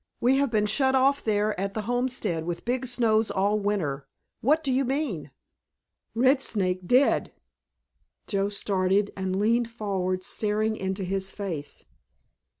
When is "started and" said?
8.49-9.35